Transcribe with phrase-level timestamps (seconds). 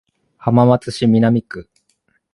[0.39, 1.69] 浜松市南区